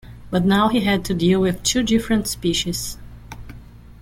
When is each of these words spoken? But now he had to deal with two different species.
But 0.31 0.45
now 0.45 0.67
he 0.67 0.79
had 0.79 1.05
to 1.05 1.13
deal 1.13 1.39
with 1.39 1.61
two 1.61 1.83
different 1.83 2.27
species. 2.27 2.97